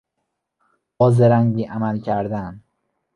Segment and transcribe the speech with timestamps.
[0.97, 2.63] با زرنگی عمل کردن